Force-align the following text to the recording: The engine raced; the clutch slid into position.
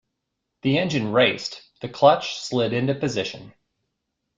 The 0.63 0.79
engine 0.79 1.13
raced; 1.13 1.61
the 1.81 1.87
clutch 1.87 2.39
slid 2.39 2.73
into 2.73 2.95
position. 2.95 3.53